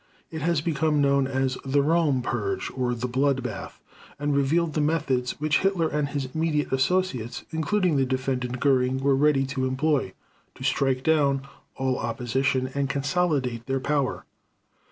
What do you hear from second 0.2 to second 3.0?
It has become known as the "Röhm Purge" or